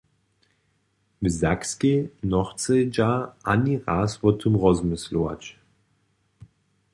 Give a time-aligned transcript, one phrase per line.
[1.21, 3.11] W Sakskej nochcedźa
[3.53, 5.59] ani raz wo tym rozmyslować.